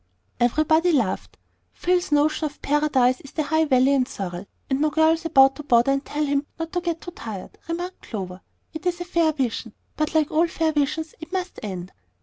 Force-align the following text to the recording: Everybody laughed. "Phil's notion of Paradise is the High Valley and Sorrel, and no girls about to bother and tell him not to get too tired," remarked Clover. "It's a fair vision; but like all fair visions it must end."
Everybody 0.39 0.91
laughed. 0.93 1.37
"Phil's 1.73 2.11
notion 2.11 2.47
of 2.47 2.59
Paradise 2.63 3.21
is 3.21 3.33
the 3.33 3.43
High 3.43 3.65
Valley 3.65 3.93
and 3.93 4.07
Sorrel, 4.07 4.47
and 4.67 4.81
no 4.81 4.89
girls 4.89 5.25
about 5.25 5.55
to 5.57 5.63
bother 5.63 5.91
and 5.91 6.03
tell 6.03 6.25
him 6.25 6.47
not 6.57 6.73
to 6.73 6.81
get 6.81 7.01
too 7.01 7.11
tired," 7.11 7.59
remarked 7.69 8.01
Clover. 8.01 8.41
"It's 8.73 8.99
a 8.99 9.05
fair 9.05 9.31
vision; 9.31 9.73
but 9.95 10.15
like 10.15 10.31
all 10.31 10.47
fair 10.47 10.71
visions 10.71 11.13
it 11.19 11.31
must 11.31 11.59
end." 11.61 11.91